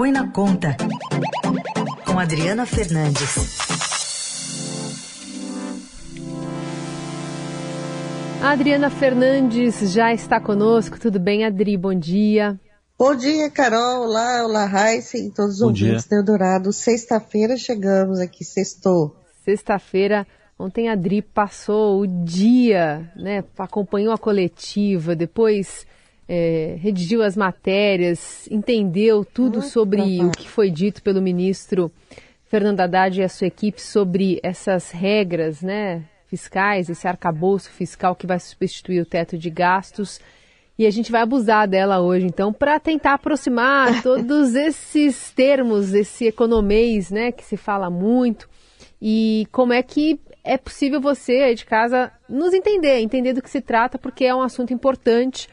Põe 0.00 0.12
na 0.12 0.32
Conta, 0.32 0.74
com 2.06 2.18
Adriana 2.18 2.64
Fernandes. 2.64 3.58
A 8.40 8.52
Adriana 8.52 8.88
Fernandes 8.88 9.92
já 9.92 10.10
está 10.10 10.40
conosco. 10.40 10.98
Tudo 10.98 11.20
bem, 11.20 11.44
Adri? 11.44 11.76
Bom 11.76 11.92
dia. 11.92 12.58
Bom 12.98 13.14
dia, 13.14 13.50
Carol. 13.50 14.06
Olá, 14.06 14.42
olá, 14.46 14.64
Raíssa 14.64 15.18
e 15.18 15.30
todos 15.30 15.56
os 15.56 15.60
ouvintes 15.60 16.06
do 16.06 16.14
Eldorado. 16.14 16.72
Sexta-feira 16.72 17.58
chegamos 17.58 18.20
aqui, 18.20 18.42
sextou. 18.42 19.14
Sexta-feira, 19.44 20.26
ontem 20.58 20.88
a 20.88 20.94
Adri 20.94 21.20
passou 21.20 22.00
o 22.00 22.06
dia, 22.06 23.12
né? 23.14 23.44
Acompanhou 23.58 24.14
a 24.14 24.18
coletiva, 24.18 25.14
depois 25.14 25.84
é, 26.32 26.76
redigiu 26.78 27.24
as 27.24 27.36
matérias, 27.36 28.46
entendeu 28.48 29.24
tudo 29.24 29.60
sobre 29.60 30.00
o 30.22 30.30
que 30.30 30.48
foi 30.48 30.70
dito 30.70 31.02
pelo 31.02 31.20
ministro 31.20 31.90
Fernando 32.44 32.78
Haddad 32.78 33.18
e 33.18 33.24
a 33.24 33.28
sua 33.28 33.48
equipe 33.48 33.82
sobre 33.82 34.38
essas 34.40 34.92
regras 34.92 35.60
né, 35.60 36.04
fiscais, 36.28 36.88
esse 36.88 37.08
arcabouço 37.08 37.68
fiscal 37.72 38.14
que 38.14 38.28
vai 38.28 38.38
substituir 38.38 39.00
o 39.00 39.04
teto 39.04 39.36
de 39.36 39.50
gastos. 39.50 40.20
E 40.78 40.86
a 40.86 40.90
gente 40.90 41.10
vai 41.10 41.22
abusar 41.22 41.66
dela 41.66 42.00
hoje, 42.00 42.26
então, 42.26 42.52
para 42.52 42.78
tentar 42.78 43.14
aproximar 43.14 43.98
todos 44.00 44.54
esses 44.54 45.32
termos, 45.32 45.92
esse 45.92 46.26
economês, 46.26 47.10
né, 47.10 47.32
que 47.32 47.42
se 47.42 47.56
fala 47.56 47.90
muito, 47.90 48.48
e 49.02 49.48
como 49.50 49.72
é 49.72 49.82
que 49.82 50.20
é 50.44 50.56
possível 50.56 51.00
você 51.00 51.32
aí 51.42 51.54
de 51.56 51.66
casa 51.66 52.12
nos 52.28 52.54
entender, 52.54 53.00
entender 53.00 53.32
do 53.32 53.42
que 53.42 53.50
se 53.50 53.60
trata, 53.60 53.98
porque 53.98 54.24
é 54.24 54.34
um 54.34 54.42
assunto 54.42 54.72
importante 54.72 55.48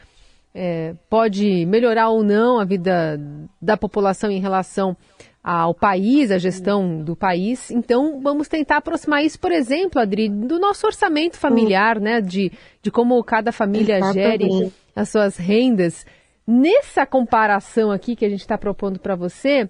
é, 0.60 0.94
pode 1.08 1.64
melhorar 1.66 2.08
ou 2.08 2.24
não 2.24 2.58
a 2.58 2.64
vida 2.64 3.16
da 3.62 3.76
população 3.76 4.28
em 4.28 4.40
relação 4.40 4.96
ao 5.40 5.72
país, 5.72 6.32
a 6.32 6.36
gestão 6.36 7.00
do 7.00 7.14
país. 7.14 7.70
Então, 7.70 8.20
vamos 8.20 8.48
tentar 8.48 8.78
aproximar 8.78 9.24
isso, 9.24 9.38
por 9.38 9.52
exemplo, 9.52 10.00
Adri, 10.00 10.28
do 10.28 10.58
nosso 10.58 10.84
orçamento 10.84 11.36
familiar, 11.36 12.00
né? 12.00 12.20
De, 12.20 12.50
de 12.82 12.90
como 12.90 13.22
cada 13.22 13.52
família 13.52 13.98
Exatamente. 13.98 14.48
gere 14.48 14.72
as 14.96 15.08
suas 15.08 15.36
rendas. 15.36 16.04
Nessa 16.44 17.06
comparação 17.06 17.92
aqui 17.92 18.16
que 18.16 18.24
a 18.24 18.28
gente 18.28 18.40
está 18.40 18.58
propondo 18.58 18.98
para 18.98 19.14
você, 19.14 19.62
o 19.62 19.68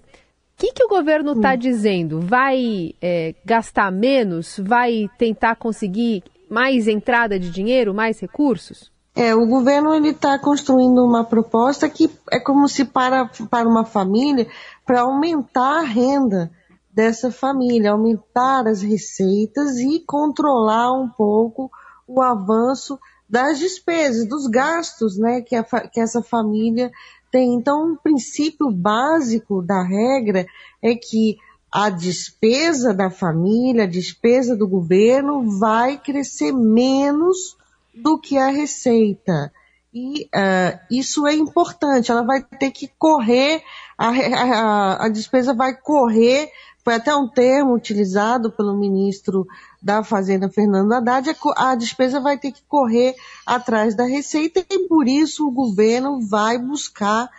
que, 0.57 0.73
que 0.73 0.83
o 0.83 0.89
governo 0.89 1.33
está 1.33 1.53
hum. 1.53 1.57
dizendo? 1.57 2.19
Vai 2.19 2.95
é, 2.99 3.35
gastar 3.45 3.91
menos? 3.91 4.59
Vai 4.59 5.07
tentar 5.19 5.55
conseguir 5.55 6.23
mais 6.49 6.87
entrada 6.87 7.39
de 7.39 7.51
dinheiro, 7.51 7.93
mais 7.93 8.19
recursos? 8.19 8.91
É, 9.15 9.35
o 9.35 9.45
governo 9.47 9.93
ele 9.93 10.09
está 10.09 10.37
construindo 10.39 11.03
uma 11.03 11.23
proposta 11.23 11.89
que 11.89 12.09
é 12.31 12.39
como 12.39 12.67
se 12.69 12.85
para, 12.85 13.29
para 13.49 13.67
uma 13.67 13.83
família, 13.83 14.47
para 14.85 15.01
aumentar 15.01 15.79
a 15.79 15.83
renda 15.83 16.51
dessa 16.91 17.31
família, 17.31 17.91
aumentar 17.91 18.67
as 18.67 18.81
receitas 18.81 19.77
e 19.77 19.99
controlar 20.05 20.91
um 20.93 21.09
pouco 21.09 21.71
o 22.07 22.21
avanço 22.21 22.99
das 23.29 23.59
despesas, 23.59 24.27
dos 24.27 24.47
gastos 24.47 25.17
né, 25.17 25.41
que, 25.41 25.55
a, 25.55 25.63
que 25.63 25.99
essa 25.99 26.21
família 26.21 26.91
tem. 27.31 27.53
Então, 27.53 27.93
o 27.93 27.97
princípio 27.97 28.71
básico 28.71 29.61
da 29.61 29.83
regra 29.83 30.45
é 30.81 30.95
que 30.95 31.37
a 31.71 31.89
despesa 31.89 32.93
da 32.93 33.11
família, 33.11 33.83
a 33.83 33.87
despesa 33.87 34.55
do 34.55 34.67
governo 34.67 35.59
vai 35.59 35.97
crescer 35.97 36.51
menos 36.51 37.55
do 37.93 38.19
que 38.19 38.37
a 38.37 38.49
receita. 38.49 39.51
E 39.93 40.25
uh, 40.25 40.79
isso 40.91 41.25
é 41.25 41.33
importante, 41.33 42.11
ela 42.11 42.23
vai 42.23 42.43
ter 42.43 42.69
que 42.71 42.87
correr, 42.97 43.63
a, 43.97 44.09
a, 44.09 45.05
a 45.05 45.09
despesa 45.09 45.53
vai 45.53 45.75
correr, 45.75 46.51
foi 46.83 46.93
até 46.93 47.15
um 47.15 47.27
termo 47.27 47.73
utilizado 47.73 48.51
pelo 48.51 48.77
ministro 48.77 49.47
da 49.81 50.03
Fazenda, 50.03 50.49
Fernando 50.49 50.91
Haddad, 50.93 51.35
a 51.55 51.75
despesa 51.75 52.19
vai 52.19 52.37
ter 52.37 52.51
que 52.51 52.61
correr 52.67 53.15
atrás 53.45 53.95
da 53.95 54.05
receita 54.05 54.63
e 54.69 54.87
por 54.87 55.07
isso 55.07 55.47
o 55.47 55.51
governo 55.51 56.21
vai 56.21 56.57
buscar 56.57 57.29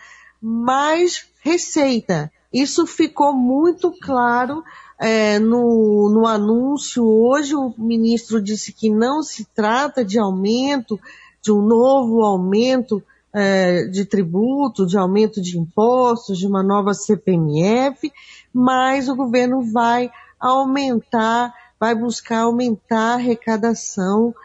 mais 0.41 1.27
receita. 1.39 2.31
Isso 2.53 2.85
ficou 2.85 3.33
muito 3.33 3.91
claro 4.01 4.63
é, 4.99 5.39
no, 5.39 6.09
no 6.13 6.27
anúncio. 6.27 7.03
Hoje, 7.03 7.55
o 7.55 7.73
ministro 7.77 8.41
disse 8.41 8.73
que 8.73 8.89
não 8.89 9.23
se 9.23 9.45
trata 9.55 10.03
de 10.03 10.19
aumento, 10.19 10.99
de 11.41 11.51
um 11.51 11.61
novo 11.61 12.23
aumento 12.23 13.01
é, 13.33 13.85
de 13.85 14.05
tributo, 14.05 14.85
de 14.85 14.97
aumento 14.97 15.41
de 15.41 15.57
impostos, 15.57 16.37
de 16.37 16.45
uma 16.45 16.61
nova 16.61 16.93
CPMF, 16.93 18.11
mas 18.53 19.07
o 19.07 19.15
governo 19.15 19.61
vai 19.61 20.11
aumentar, 20.39 21.53
vai 21.79 21.95
buscar 21.95 22.41
aumentar 22.41 23.11
a 23.11 23.13
arrecadação, 23.13 24.35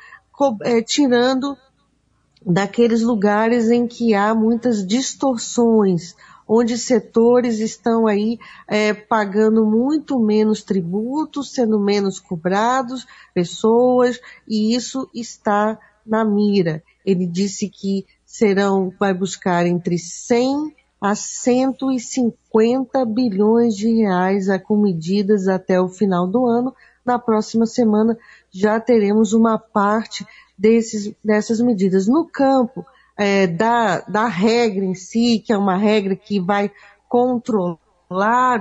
é, 0.62 0.80
tirando 0.80 1.56
daqueles 2.44 3.02
lugares 3.02 3.70
em 3.70 3.88
que 3.88 4.14
há 4.14 4.34
muitas 4.34 4.86
distorções, 4.86 6.14
onde 6.48 6.78
setores 6.78 7.58
estão 7.58 8.06
aí 8.06 8.38
é, 8.68 8.94
pagando 8.94 9.64
muito 9.64 10.18
menos 10.18 10.62
tributos, 10.62 11.52
sendo 11.52 11.78
menos 11.78 12.20
cobrados, 12.20 13.06
pessoas, 13.34 14.20
e 14.48 14.74
isso 14.74 15.08
está 15.14 15.78
na 16.06 16.24
mira. 16.24 16.82
Ele 17.04 17.26
disse 17.26 17.68
que 17.68 18.06
serão, 18.24 18.92
vai 18.98 19.12
buscar 19.12 19.66
entre 19.66 19.98
100 19.98 20.74
a 21.00 21.14
150 21.14 23.04
bilhões 23.04 23.76
de 23.76 23.92
reais 23.92 24.46
com 24.64 24.76
medidas 24.76 25.46
até 25.46 25.80
o 25.80 25.88
final 25.88 26.26
do 26.26 26.46
ano. 26.46 26.74
Na 27.04 27.18
próxima 27.18 27.66
semana 27.66 28.18
já 28.50 28.80
teremos 28.80 29.32
uma 29.32 29.58
parte 29.58 30.26
desses, 30.58 31.14
dessas 31.22 31.60
medidas. 31.60 32.06
No 32.06 32.26
campo, 32.26 32.84
é, 33.18 33.46
da, 33.46 34.00
da 34.00 34.26
regra 34.26 34.84
em 34.84 34.94
si, 34.94 35.42
que 35.44 35.52
é 35.52 35.56
uma 35.56 35.76
regra 35.76 36.14
que 36.14 36.40
vai 36.40 36.70
controlar 37.08 37.78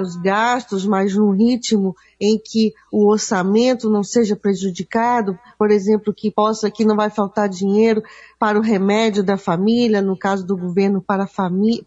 os 0.01 0.15
gastos, 0.15 0.85
mas 0.85 1.15
num 1.15 1.31
ritmo 1.31 1.95
em 2.19 2.39
que 2.43 2.73
o 2.91 3.07
orçamento 3.07 3.89
não 3.89 4.03
seja 4.03 4.35
prejudicado, 4.35 5.37
por 5.59 5.69
exemplo, 5.69 6.13
que 6.13 6.31
possa, 6.31 6.71
que 6.71 6.85
não 6.85 6.95
vai 6.95 7.09
faltar 7.09 7.47
dinheiro 7.47 8.01
para 8.39 8.57
o 8.57 8.61
remédio 8.61 9.23
da 9.23 9.37
família, 9.37 10.01
no 10.01 10.17
caso 10.17 10.45
do 10.45 10.57
governo 10.57 11.01
para 11.01 11.25
a, 11.25 11.27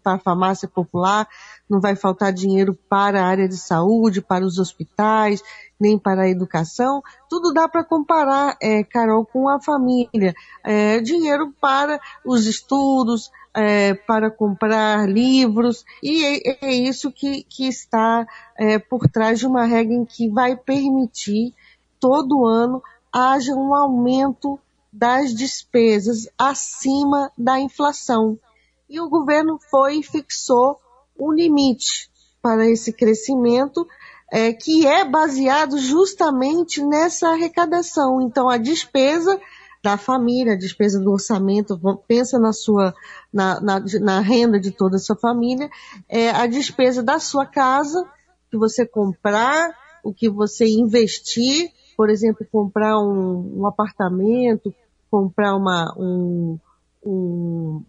para 0.01 0.13
a 0.13 0.19
farmácia 0.19 0.67
popular, 0.67 1.27
não 1.69 1.81
vai 1.81 1.95
faltar 1.95 2.31
dinheiro 2.31 2.77
para 2.87 3.21
a 3.21 3.25
área 3.25 3.47
de 3.47 3.57
saúde, 3.57 4.21
para 4.21 4.45
os 4.45 4.57
hospitais, 4.57 5.41
nem 5.79 5.97
para 5.97 6.23
a 6.23 6.29
educação, 6.29 7.01
tudo 7.29 7.53
dá 7.53 7.67
para 7.67 7.83
comparar, 7.83 8.57
é, 8.61 8.83
Carol, 8.83 9.25
com 9.25 9.47
a 9.47 9.61
família. 9.61 10.33
É, 10.63 10.99
dinheiro 10.99 11.53
para 11.61 11.99
os 12.25 12.45
estudos, 12.45 13.31
é, 13.53 13.93
para 13.93 14.29
comprar 14.29 15.07
livros, 15.07 15.85
e 16.03 16.23
é, 16.25 16.67
é 16.67 16.73
isso 16.73 17.11
que, 17.11 17.43
que 17.43 17.67
está 17.67 18.27
é, 18.57 18.77
por 18.77 19.07
trás 19.07 19.39
de 19.39 19.47
uma 19.47 19.65
regra 19.65 19.93
em 19.93 20.05
que 20.05 20.29
vai 20.29 20.55
permitir 20.55 21.53
todo 21.99 22.45
ano 22.45 22.81
haja 23.11 23.53
um 23.53 23.73
aumento 23.73 24.59
das 24.91 25.33
despesas 25.33 26.27
acima 26.37 27.31
da 27.37 27.59
inflação. 27.59 28.39
E 28.89 28.99
o 28.99 29.09
governo 29.09 29.59
foi 29.69 29.99
e 29.99 30.03
fixou 30.03 30.79
um 31.19 31.31
limite 31.31 32.09
para 32.41 32.67
esse 32.67 32.93
crescimento 32.93 33.87
é, 34.31 34.53
que 34.53 34.85
é 34.85 35.03
baseado 35.03 35.77
justamente 35.77 36.83
nessa 36.83 37.29
arrecadação. 37.29 38.21
Então, 38.21 38.49
a 38.49 38.57
despesa 38.57 39.39
da 39.81 39.97
família, 39.97 40.53
a 40.53 40.57
despesa 40.57 40.99
do 40.99 41.11
orçamento, 41.11 41.79
pensa 42.07 42.37
na 42.37 42.51
sua, 42.51 42.93
na, 43.31 43.61
na, 43.61 43.83
na 44.01 44.19
renda 44.19 44.59
de 44.59 44.71
toda 44.71 44.97
a 44.97 44.99
sua 44.99 45.15
família, 45.15 45.69
é 46.07 46.29
a 46.29 46.45
despesa 46.45 47.01
da 47.01 47.17
sua 47.19 47.45
casa, 47.45 48.05
que 48.51 48.57
você 48.57 48.85
comprar, 48.85 49.73
o 50.03 50.13
que 50.13 50.29
você 50.29 50.67
investir, 50.67 51.71
por 51.95 52.09
exemplo, 52.09 52.45
comprar 52.51 52.99
um, 52.99 53.61
um 53.61 53.67
apartamento, 53.67 54.73
comprar 55.09 55.55
uma, 55.55 55.93
um, 55.97 56.59
um, 57.05 57.83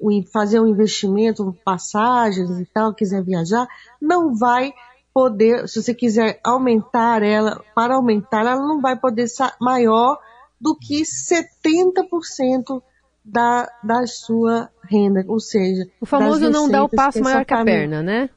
um, 0.00 0.22
fazer 0.32 0.60
um 0.60 0.66
investimento, 0.66 1.56
passagens 1.64 2.50
e 2.58 2.66
tal, 2.66 2.94
quiser 2.94 3.22
viajar, 3.22 3.66
não 4.00 4.34
vai 4.34 4.72
poder, 5.14 5.68
se 5.68 5.80
você 5.80 5.94
quiser 5.94 6.40
aumentar 6.42 7.22
ela, 7.22 7.62
para 7.72 7.94
aumentar, 7.94 8.40
ela 8.40 8.56
não 8.56 8.80
vai 8.80 8.98
poder 8.98 9.28
ser 9.28 9.52
maior 9.60 10.18
do 10.60 10.76
que 10.76 11.02
70% 11.02 12.82
da, 13.24 13.70
da 13.82 14.06
sua 14.06 14.68
renda, 14.82 15.24
ou 15.28 15.38
seja... 15.38 15.88
O 16.00 16.06
famoso 16.06 16.50
não 16.50 16.68
dá 16.68 16.82
o 16.82 16.88
passo 16.88 17.20
maior 17.20 17.44
que 17.44 17.54
a 17.54 17.64
perna, 17.64 18.02
né? 18.02 18.28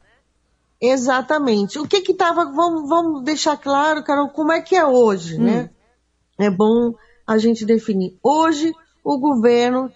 Exatamente. 0.79 1.79
O 1.79 1.87
que 1.87 2.01
que 2.01 2.11
estava, 2.11 2.45
vamos, 2.45 2.87
vamos 2.87 3.23
deixar 3.23 3.57
claro, 3.57 4.03
Carol, 4.03 4.29
como 4.29 4.51
é 4.51 4.61
que 4.61 4.75
é 4.75 4.85
hoje, 4.85 5.39
hum. 5.39 5.43
né? 5.43 5.69
É 6.37 6.49
bom 6.49 6.93
a 7.25 7.39
gente 7.39 7.65
definir. 7.65 8.17
Hoje, 8.21 8.71
o 9.03 9.17
governo 9.17 9.91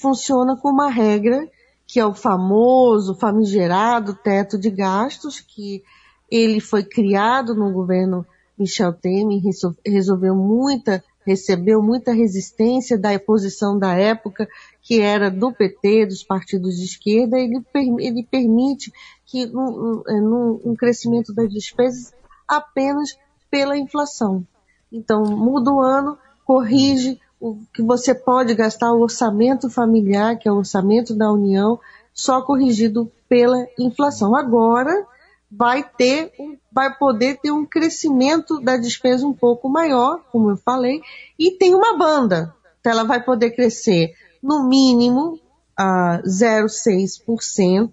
funciona 0.00 0.56
com 0.56 0.70
uma 0.70 0.90
regra 0.90 1.46
que 1.86 2.00
é 2.00 2.06
o 2.06 2.14
famoso, 2.14 3.14
famigerado 3.14 4.14
teto 4.14 4.58
de 4.58 4.70
gastos, 4.70 5.38
que 5.38 5.84
ele 6.30 6.60
foi 6.60 6.82
criado 6.84 7.54
no 7.54 7.72
governo 7.72 8.26
Michel 8.58 8.92
Temer, 8.92 9.40
resolveu 9.84 10.34
muita, 10.34 11.04
recebeu 11.26 11.82
muita 11.82 12.12
resistência 12.12 12.98
da 12.98 13.12
oposição 13.12 13.78
da 13.78 13.92
época, 13.94 14.48
que 14.82 15.00
era 15.00 15.30
do 15.30 15.52
PT, 15.52 16.06
dos 16.06 16.22
partidos 16.22 16.76
de 16.76 16.84
esquerda, 16.84 17.38
ele, 17.38 17.62
ele 18.00 18.26
permite 18.28 18.92
que 19.26 19.46
um, 19.46 20.02
um, 20.08 20.60
um 20.64 20.76
crescimento 20.76 21.34
das 21.34 21.50
despesas 21.50 22.14
apenas 22.48 23.16
pela 23.50 23.76
inflação. 23.76 24.46
Então, 24.90 25.22
muda 25.22 25.72
o 25.72 25.80
ano, 25.80 26.16
corrige 26.44 27.20
o 27.40 27.58
que 27.74 27.82
você 27.82 28.14
pode 28.14 28.54
gastar 28.54 28.92
o 28.92 29.00
orçamento 29.00 29.68
familiar, 29.68 30.38
que 30.38 30.48
é 30.48 30.52
o 30.52 30.56
orçamento 30.56 31.14
da 31.14 31.30
União, 31.30 31.78
só 32.14 32.40
corrigido 32.40 33.10
pela 33.28 33.66
inflação. 33.78 34.34
Agora 34.34 35.06
vai 35.50 35.82
ter, 35.82 36.30
vai 36.72 36.96
poder 36.96 37.40
ter 37.40 37.50
um 37.50 37.64
crescimento 37.64 38.60
da 38.60 38.76
despesa 38.76 39.26
um 39.26 39.32
pouco 39.32 39.68
maior, 39.68 40.22
como 40.30 40.50
eu 40.50 40.56
falei, 40.56 41.00
e 41.38 41.52
tem 41.52 41.74
uma 41.74 41.96
banda. 41.96 42.54
Então 42.80 42.92
ela 42.92 43.04
vai 43.04 43.22
poder 43.22 43.52
crescer 43.52 44.12
no 44.42 44.68
mínimo 44.68 45.40
a 45.76 46.20
0,6% 46.24 47.90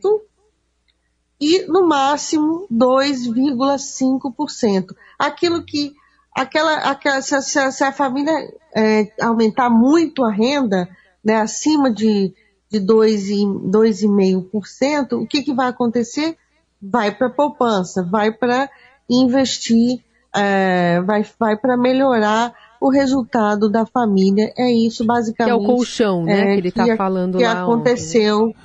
e 1.39 1.65
no 1.67 1.87
máximo 1.87 2.67
2,5%. 2.71 4.95
Aquilo 5.19 5.63
que 5.63 5.93
aquela, 6.33 6.73
aquela 6.75 7.21
se, 7.21 7.39
se, 7.41 7.71
se 7.71 7.83
a 7.83 7.91
família 7.91 8.33
é, 8.75 9.11
aumentar 9.21 9.69
muito 9.69 10.23
a 10.23 10.31
renda, 10.31 10.89
né, 11.23 11.35
acima 11.37 11.91
de, 11.91 12.33
de 12.69 12.79
2,5%, 12.79 15.21
o 15.21 15.27
que, 15.27 15.43
que 15.43 15.53
vai 15.53 15.67
acontecer? 15.67 16.35
Vai 16.83 17.15
para 17.15 17.29
poupança, 17.29 18.03
vai 18.03 18.31
para 18.31 18.69
investir, 19.09 20.01
é, 20.35 21.01
vai, 21.01 21.25
vai 21.39 21.57
para 21.57 21.77
melhorar 21.77 22.53
o 22.81 22.89
resultado 22.89 23.69
da 23.69 23.85
família. 23.85 24.51
É 24.57 24.69
isso, 24.71 25.05
basicamente. 25.05 25.45
Que 25.45 25.51
é 25.51 25.55
o 25.55 25.65
colchão, 25.65 26.23
né? 26.23 26.39
É, 26.39 26.43
que 26.53 26.59
ele 26.59 26.67
está 26.67 26.97
falando 26.97 27.37
que 27.37 27.43
lá. 27.43 27.63
Aconteceu, 27.63 28.43
ontem. 28.47 28.55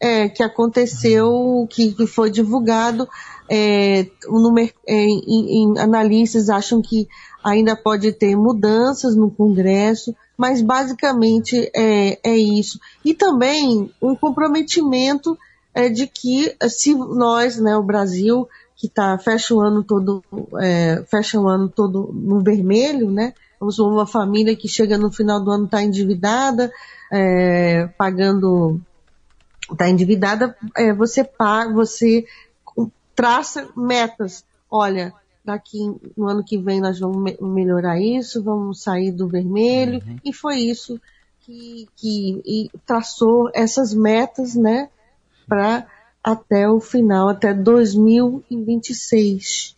É, 0.00 0.28
que 0.28 0.42
aconteceu, 0.42 1.66
que, 1.70 1.92
que 1.92 2.06
foi 2.06 2.30
divulgado 2.30 3.08
é, 3.48 4.06
no, 4.26 4.58
é, 4.58 4.68
em, 4.88 5.62
em, 5.62 5.78
analistas 5.78 6.50
acham 6.50 6.82
que 6.82 7.06
ainda 7.44 7.76
pode 7.76 8.12
ter 8.12 8.36
mudanças 8.36 9.14
no 9.14 9.30
Congresso, 9.30 10.14
mas 10.36 10.60
basicamente 10.60 11.70
é, 11.74 12.18
é 12.24 12.36
isso. 12.36 12.78
E 13.04 13.14
também 13.14 13.90
um 14.02 14.14
comprometimento 14.16 15.38
é, 15.76 15.90
de 15.90 16.06
que 16.06 16.56
se 16.70 16.94
nós, 16.94 17.58
né, 17.58 17.76
o 17.76 17.82
Brasil, 17.82 18.48
que 18.74 18.88
tá, 18.88 19.18
fecha 19.18 19.54
o 19.54 19.60
ano 19.60 19.84
todo, 19.84 20.24
é, 20.58 21.04
fecha 21.06 21.38
o 21.38 21.46
ano 21.46 21.68
todo 21.68 22.10
no 22.14 22.40
vermelho, 22.40 23.10
né? 23.10 23.34
Vamos 23.60 23.78
uma 23.78 24.06
família 24.06 24.56
que 24.56 24.68
chega 24.68 24.96
no 24.96 25.12
final 25.12 25.38
do 25.38 25.50
ano 25.50 25.66
está 25.66 25.82
endividada, 25.82 26.72
é, 27.12 27.88
pagando, 27.98 28.80
está 29.70 29.86
endividada, 29.86 30.56
é, 30.74 30.94
você 30.94 31.22
paga, 31.22 31.74
você 31.74 32.24
traça 33.14 33.68
metas. 33.76 34.46
Olha, 34.70 35.12
daqui 35.44 35.94
no 36.16 36.26
ano 36.26 36.42
que 36.42 36.56
vem 36.56 36.80
nós 36.80 36.98
vamos 36.98 37.22
me 37.22 37.36
melhorar 37.40 38.00
isso, 38.00 38.42
vamos 38.42 38.82
sair 38.82 39.12
do 39.12 39.28
vermelho, 39.28 40.02
uhum. 40.06 40.16
e 40.24 40.32
foi 40.32 40.56
isso 40.56 40.98
que, 41.42 41.86
que 41.96 42.70
traçou 42.86 43.50
essas 43.54 43.92
metas, 43.92 44.54
né, 44.54 44.88
para 45.48 45.86
até 46.22 46.68
o 46.68 46.78
final, 46.80 47.28
até 47.28 47.54
2026. 47.54 49.76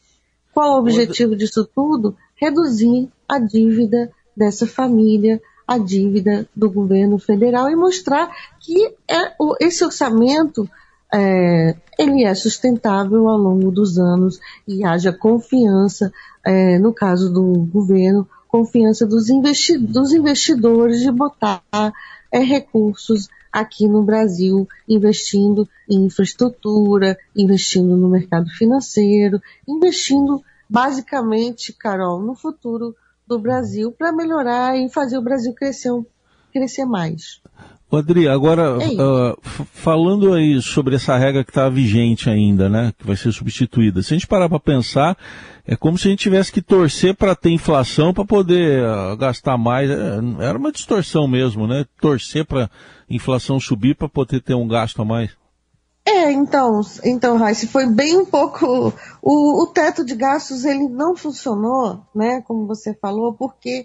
Qual 0.53 0.77
o 0.77 0.81
objetivo 0.81 1.37
disso 1.37 1.69
tudo? 1.75 2.17
Reduzir 2.35 3.09
a 3.29 3.39
dívida 3.39 4.11
dessa 4.37 4.67
família, 4.67 5.41
a 5.67 5.77
dívida 5.77 6.49
do 6.57 6.71
governo 6.71 7.19
federal 7.19 7.69
e 7.69 7.77
mostrar 7.77 8.31
que 8.61 8.95
é, 9.07 9.35
esse 9.61 9.85
orçamento 9.85 10.67
é, 11.13 11.77
ele 11.99 12.25
é 12.25 12.35
sustentável 12.35 13.29
ao 13.29 13.37
longo 13.37 13.71
dos 13.71 13.99
anos 13.99 14.41
e 14.67 14.85
haja 14.85 15.13
confiança, 15.13 16.13
é, 16.45 16.79
no 16.79 16.93
caso 16.93 17.33
do 17.33 17.67
governo, 17.71 18.27
confiança 18.49 19.07
dos, 19.07 19.29
investi 19.29 19.77
dos 19.77 20.13
investidores 20.13 21.01
de 21.01 21.11
botar 21.11 21.63
é, 22.33 22.39
recursos 22.39 23.29
aqui 23.53 23.89
no 23.89 24.03
Brasil, 24.03 24.69
investindo 24.89 25.69
em 25.89 26.05
infraestrutura, 26.05 27.17
investindo 27.35 27.97
no 27.97 28.09
mercado 28.09 28.49
financeiro, 28.51 29.41
investindo 29.67 30.43
basicamente, 30.69 31.73
Carol, 31.73 32.21
no 32.21 32.35
futuro 32.35 32.95
do 33.27 33.39
Brasil 33.39 33.93
para 33.93 34.13
melhorar 34.13 34.77
e 34.77 34.89
fazer 34.89 35.19
o 35.19 35.23
Brasil 35.23 35.55
crescer, 35.55 35.93
crescer 36.53 36.85
mais. 36.85 37.41
Adri, 37.97 38.29
agora 38.29 38.77
uh, 38.77 39.39
falando 39.73 40.35
aí 40.35 40.61
sobre 40.61 40.97
essa 40.97 41.17
regra 41.17 41.43
que 41.43 41.51
está 41.51 41.69
vigente 41.71 42.29
ainda, 42.29 42.69
né, 42.69 42.93
que 42.99 43.07
vai 43.07 43.17
ser 43.17 43.33
substituída. 43.33 44.03
Se 44.03 44.13
a 44.13 44.17
gente 44.17 44.27
parar 44.27 44.49
para 44.49 44.61
pensar, 44.61 45.17
é 45.67 45.77
como 45.77 45.97
se 45.97 46.09
a 46.09 46.11
gente 46.11 46.21
tivesse 46.21 46.51
que 46.51 46.63
torcer 46.63 47.15
para 47.15 47.35
ter 47.35 47.51
inflação 47.51 48.13
para 48.13 48.25
poder 48.25 48.83
uh, 48.83 49.17
gastar 49.17 49.59
mais. 49.59 49.91
É, 49.91 50.19
era 50.41 50.57
uma 50.57 50.73
distorção 50.73 51.29
mesmo, 51.29 51.67
né? 51.67 51.85
Torcer 52.01 52.47
para 52.47 52.71
inflação 53.09 53.61
subir 53.61 53.95
para 53.95 54.09
poder 54.09 54.41
ter 54.41 54.55
um 54.55 54.67
gasto 54.67 55.03
a 55.03 55.05
mais. 55.05 55.31
É, 56.07 56.33
então, 56.33 56.81
então, 57.05 57.37
Raíssa, 57.37 57.67
foi 57.67 57.87
bem 57.87 58.17
um 58.17 58.25
pouco. 58.25 58.95
O, 59.21 59.63
o 59.63 59.67
teto 59.67 60.07
de 60.07 60.15
gastos 60.15 60.65
ele 60.65 60.89
não 60.89 61.15
funcionou, 61.15 62.03
né? 62.15 62.41
Como 62.47 62.67
você 62.67 62.95
falou, 62.95 63.35
porque 63.35 63.85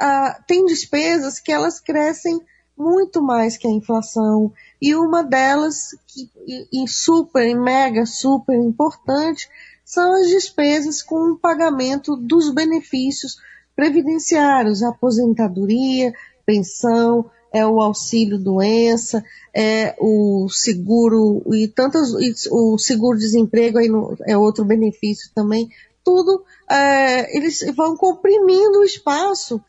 uh, 0.00 0.40
tem 0.46 0.64
despesas 0.66 1.40
que 1.40 1.50
elas 1.50 1.80
crescem 1.80 2.40
muito 2.76 3.22
mais 3.22 3.56
que 3.56 3.66
a 3.66 3.70
inflação. 3.70 4.52
E 4.80 4.94
uma 4.94 5.22
delas, 5.22 5.96
que, 6.06 6.28
em 6.72 6.86
super, 6.86 7.44
em 7.44 7.58
mega, 7.58 8.04
super 8.06 8.56
importante, 8.56 9.48
são 9.84 10.12
as 10.14 10.28
despesas 10.28 11.02
com 11.02 11.32
o 11.32 11.38
pagamento 11.38 12.16
dos 12.16 12.50
benefícios 12.50 13.36
previdenciários, 13.76 14.82
aposentadoria, 14.82 16.12
pensão, 16.46 17.30
é 17.52 17.64
o 17.64 17.80
auxílio 17.80 18.38
doença, 18.38 19.24
é 19.54 19.94
o 20.00 20.48
seguro 20.48 21.42
e 21.54 21.68
tantos 21.68 22.12
o 22.50 22.76
seguro 22.78 23.16
desemprego 23.16 23.78
aí 23.78 23.88
no, 23.88 24.16
é 24.26 24.36
outro 24.36 24.64
benefício 24.64 25.30
também. 25.32 25.68
Tudo 26.02 26.44
é, 26.68 27.36
eles 27.36 27.60
vão 27.76 27.96
comprimindo 27.96 28.80
o 28.80 28.84
espaço 28.84 29.60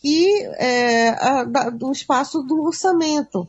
que 0.00 0.44
é, 0.56 1.08
a, 1.10 1.44
da, 1.44 1.70
do 1.70 1.90
espaço 1.90 2.42
do 2.42 2.62
orçamento. 2.62 3.48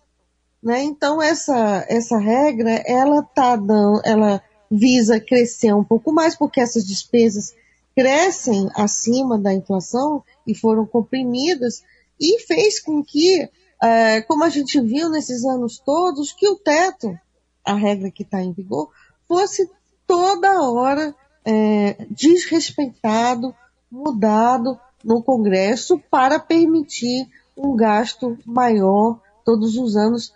Né? 0.61 0.83
Então 0.83 1.21
essa, 1.21 1.85
essa 1.87 2.17
regra 2.17 2.71
ela 2.85 3.23
tá 3.23 3.55
dando, 3.55 4.01
ela 4.03 4.41
visa 4.69 5.19
crescer 5.19 5.73
um 5.73 5.83
pouco 5.83 6.11
mais 6.11 6.35
porque 6.35 6.59
essas 6.59 6.85
despesas 6.85 7.55
crescem 7.95 8.69
acima 8.75 9.37
da 9.37 9.53
inflação 9.53 10.23
e 10.45 10.55
foram 10.55 10.85
comprimidas 10.85 11.83
e 12.19 12.39
fez 12.39 12.79
com 12.79 13.03
que, 13.03 13.49
é, 13.81 14.21
como 14.21 14.43
a 14.43 14.49
gente 14.49 14.79
viu 14.81 15.09
nesses 15.09 15.45
anos 15.45 15.79
todos, 15.79 16.33
que 16.33 16.47
o 16.47 16.55
teto, 16.55 17.17
a 17.65 17.73
regra 17.73 18.11
que 18.11 18.23
está 18.23 18.41
em 18.41 18.51
vigor, 18.51 18.89
fosse 19.27 19.69
toda 20.05 20.69
hora 20.69 21.15
é, 21.45 22.05
desrespeitado, 22.09 23.55
mudado 23.91 24.79
no 25.03 25.21
Congresso 25.23 25.99
para 26.09 26.39
permitir 26.39 27.27
um 27.57 27.75
gasto 27.75 28.37
maior 28.45 29.19
todos 29.45 29.77
os 29.77 29.95
anos. 29.95 30.33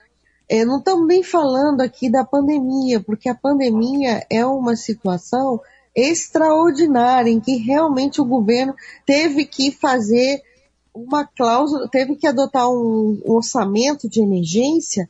É, 0.50 0.66
não 0.66 0.80
estamos 0.80 1.08
nem 1.08 1.24
falando 1.24 1.82
aqui 1.82 2.10
da 2.10 2.24
pandemia, 2.24 3.00
porque 3.00 3.30
a 3.30 3.36
pandemia 3.36 4.26
é 4.30 4.46
uma 4.46 4.76
situação 4.76 5.62
extraordinária 5.96 7.30
em 7.30 7.40
que 7.40 7.56
realmente 7.58 8.20
o 8.20 8.26
governo 8.26 8.76
teve 9.06 9.46
que 9.46 9.72
fazer 9.72 10.42
uma 10.94 11.26
cláusula, 11.26 11.88
teve 11.90 12.16
que 12.16 12.28
adotar 12.28 12.70
um, 12.70 13.22
um 13.26 13.34
orçamento 13.34 14.08
de 14.10 14.22
emergência 14.22 15.10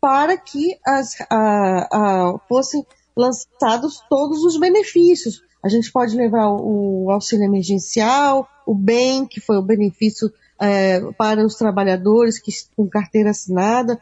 para 0.00 0.36
que 0.36 0.76
as, 0.84 1.20
a, 1.30 1.88
a, 1.90 2.38
fossem 2.48 2.84
lançados 3.16 4.02
todos 4.08 4.44
os 4.44 4.58
benefícios. 4.58 5.42
A 5.64 5.68
gente 5.70 5.90
pode 5.90 6.14
levar 6.14 6.50
o, 6.50 7.10
auxílio 7.10 7.46
emergencial, 7.46 8.46
o 8.66 8.74
bem, 8.74 9.26
que 9.26 9.40
foi 9.40 9.56
o 9.56 9.62
benefício 9.62 10.30
é, 10.60 11.00
para 11.12 11.44
os 11.44 11.54
trabalhadores 11.54 12.38
que 12.38 12.52
com 12.76 12.86
carteira 12.86 13.30
assinada 13.30 13.98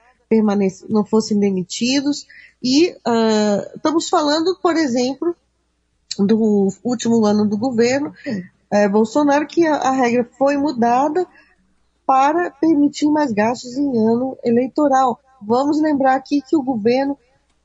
não 0.88 1.04
fossem 1.04 1.38
demitidos. 1.38 2.26
E 2.60 2.90
uh, 2.90 3.76
estamos 3.76 4.08
falando, 4.08 4.58
por 4.60 4.76
exemplo, 4.76 5.36
do 6.18 6.68
último 6.82 7.24
ano 7.24 7.46
do 7.46 7.56
governo 7.56 8.12
é, 8.70 8.88
Bolsonaro, 8.88 9.46
que 9.46 9.66
a, 9.66 9.76
a 9.76 9.90
regra 9.92 10.28
foi 10.36 10.56
mudada 10.56 11.26
para 12.06 12.50
permitir 12.50 13.06
mais 13.06 13.30
gastos 13.30 13.76
em 13.76 13.96
ano 13.98 14.36
eleitoral. 14.42 15.20
vamos 15.40 15.80
lembrar 15.80 16.14
aqui 16.14 16.42
que 16.42 16.56
o 16.56 16.62
governo 16.62 17.16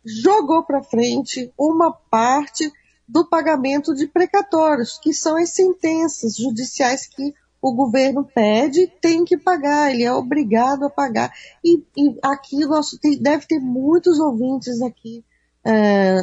jogou 0.06 0.64
para 0.64 0.84
frente 0.84 1.52
uma 1.58 1.92
parte 1.92 2.72
do 3.08 3.26
pagamento 3.26 3.96
de 3.96 4.08
precatórios, 4.08 5.00
que 5.02 5.14
são 5.14 5.38
as 5.38 5.52
sentenças 5.52 6.36
judiciais 6.36 7.08
que 7.08 7.34
o 7.62 7.74
governo 7.74 8.24
pede, 8.24 8.88
tem 9.02 9.24
que 9.24 9.38
pagar, 9.38 9.92
ele 9.92 10.04
é 10.04 10.14
obrigado 10.14 10.86
a 10.86 10.90
pagar. 10.90 11.32
E, 11.64 11.84
e 11.96 12.18
aqui 12.22 12.60
nosso, 12.66 13.00
tem, 13.00 13.18
deve 13.18 13.48
ter 13.48 13.60
muitos 13.60 14.20
ouvintes 14.20 14.82
aqui 14.82 15.24
é, 15.66 16.20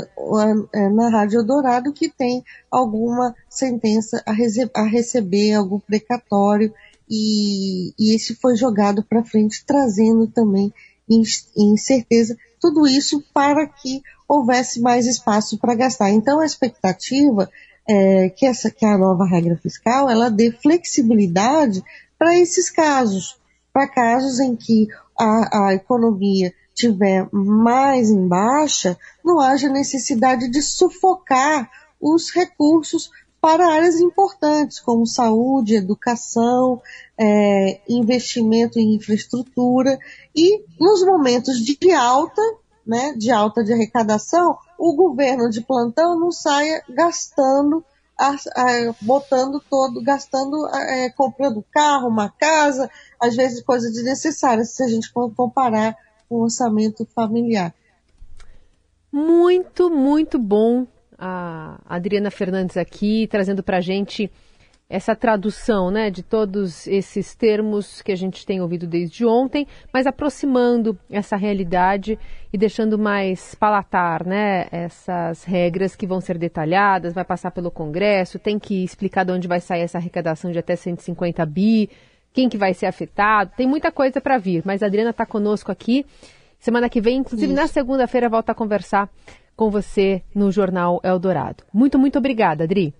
é, 0.72 0.88
na 0.88 1.08
Rádio 1.10 1.42
Dourado 1.42 1.92
que 1.92 2.08
tem 2.08 2.42
alguma 2.70 3.34
sentença 3.48 4.22
a, 4.24 4.32
rece 4.32 4.70
a 4.74 4.82
receber, 4.82 5.52
algum 5.54 5.78
precatório, 5.78 6.72
e, 7.08 7.92
e 7.98 8.14
esse 8.14 8.34
foi 8.36 8.56
jogado 8.56 9.04
para 9.04 9.24
frente, 9.24 9.64
trazendo 9.66 10.26
também 10.26 10.72
incerteza, 11.08 12.36
tudo 12.60 12.86
isso 12.86 13.22
para 13.32 13.66
que 13.66 14.02
houvesse 14.28 14.80
mais 14.80 15.06
espaço 15.06 15.58
para 15.58 15.74
gastar. 15.74 16.10
Então, 16.10 16.40
a 16.40 16.46
expectativa 16.46 17.50
é 17.86 18.30
que 18.30 18.46
essa 18.46 18.70
que 18.70 18.86
a 18.86 18.96
nova 18.96 19.26
regra 19.26 19.56
fiscal 19.56 20.08
ela 20.08 20.30
dê 20.30 20.50
flexibilidade 20.50 21.82
para 22.18 22.34
esses 22.36 22.70
casos, 22.70 23.38
para 23.72 23.88
casos 23.88 24.40
em 24.40 24.56
que 24.56 24.88
a, 25.18 25.68
a 25.68 25.74
economia 25.74 26.52
tiver 26.74 27.28
mais 27.30 28.10
em 28.10 28.26
baixa, 28.26 28.98
não 29.24 29.40
haja 29.40 29.68
necessidade 29.68 30.50
de 30.50 30.60
sufocar 30.62 31.70
os 32.00 32.30
recursos 32.30 33.10
para 33.44 33.74
áreas 33.74 34.00
importantes 34.00 34.80
como 34.80 35.06
saúde, 35.06 35.74
educação, 35.74 36.80
é, 37.18 37.78
investimento 37.86 38.78
em 38.78 38.94
infraestrutura 38.94 39.98
e 40.34 40.64
nos 40.80 41.04
momentos 41.04 41.58
de 41.58 41.92
alta 41.92 42.40
né, 42.86 43.12
de 43.12 43.30
alta 43.30 43.62
de 43.62 43.70
arrecadação, 43.70 44.56
o 44.78 44.96
governo 44.96 45.50
de 45.50 45.60
plantão 45.60 46.18
não 46.18 46.32
saia 46.32 46.82
gastando, 46.88 47.84
botando 49.02 49.62
todo, 49.68 50.02
gastando, 50.02 50.66
é, 50.68 51.10
comprando 51.10 51.62
carro, 51.70 52.08
uma 52.08 52.30
casa, 52.30 52.90
às 53.20 53.36
vezes 53.36 53.62
coisas 53.62 53.92
desnecessárias, 53.92 54.70
se 54.70 54.82
a 54.82 54.88
gente 54.88 55.12
comparar 55.12 55.98
com 56.30 56.36
o 56.36 56.42
orçamento 56.44 57.06
familiar. 57.14 57.74
Muito, 59.12 59.90
muito 59.90 60.38
bom 60.38 60.86
a 61.18 61.78
Adriana 61.86 62.30
Fernandes 62.30 62.76
aqui, 62.76 63.26
trazendo 63.28 63.62
para 63.62 63.78
a 63.78 63.80
gente 63.80 64.30
essa 64.88 65.16
tradução 65.16 65.90
né, 65.90 66.10
de 66.10 66.22
todos 66.22 66.86
esses 66.86 67.34
termos 67.34 68.02
que 68.02 68.12
a 68.12 68.16
gente 68.16 68.44
tem 68.44 68.60
ouvido 68.60 68.86
desde 68.86 69.24
ontem, 69.24 69.66
mas 69.92 70.06
aproximando 70.06 70.98
essa 71.10 71.36
realidade 71.36 72.18
e 72.52 72.58
deixando 72.58 72.98
mais 72.98 73.54
palatar 73.54 74.26
né, 74.26 74.66
essas 74.70 75.42
regras 75.44 75.96
que 75.96 76.06
vão 76.06 76.20
ser 76.20 76.36
detalhadas, 76.38 77.14
vai 77.14 77.24
passar 77.24 77.50
pelo 77.50 77.70
Congresso, 77.70 78.38
tem 78.38 78.58
que 78.58 78.84
explicar 78.84 79.24
de 79.24 79.32
onde 79.32 79.48
vai 79.48 79.60
sair 79.60 79.80
essa 79.80 79.98
arrecadação 79.98 80.50
de 80.50 80.58
até 80.58 80.76
150 80.76 81.44
bi, 81.46 81.88
quem 82.32 82.48
que 82.48 82.58
vai 82.58 82.74
ser 82.74 82.86
afetado, 82.86 83.52
tem 83.56 83.66
muita 83.66 83.90
coisa 83.90 84.20
para 84.20 84.38
vir, 84.38 84.62
mas 84.66 84.82
a 84.82 84.86
Adriana 84.86 85.10
está 85.10 85.24
conosco 85.24 85.72
aqui. 85.72 86.04
Semana 86.58 86.88
que 86.88 87.00
vem, 87.00 87.18
inclusive 87.18 87.52
Isso. 87.52 87.60
na 87.60 87.66
segunda-feira, 87.66 88.28
volta 88.28 88.52
a 88.52 88.54
conversar 88.54 89.08
com 89.56 89.70
você 89.70 90.22
no 90.34 90.50
Jornal 90.50 91.00
Eldorado. 91.02 91.64
Muito, 91.72 91.98
muito 91.98 92.18
obrigada, 92.18 92.64
Adri. 92.64 92.94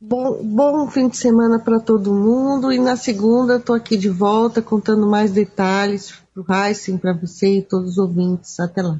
Bom, 0.00 0.42
bom 0.42 0.88
fim 0.88 1.08
de 1.08 1.16
semana 1.18 1.58
para 1.58 1.78
todo 1.78 2.14
mundo 2.14 2.72
e 2.72 2.78
na 2.78 2.96
segunda 2.96 3.56
estou 3.56 3.76
aqui 3.76 3.98
de 3.98 4.08
volta 4.08 4.62
contando 4.62 5.06
mais 5.06 5.30
detalhes 5.30 6.14
para 6.32 6.42
o 6.42 6.66
Heisen, 6.66 6.96
para 6.96 7.12
você 7.12 7.58
e 7.58 7.62
todos 7.62 7.90
os 7.92 7.98
ouvintes. 7.98 8.58
Até 8.58 8.80
lá. 8.80 8.98